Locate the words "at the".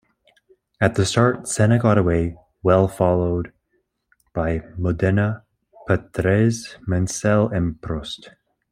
0.81-1.05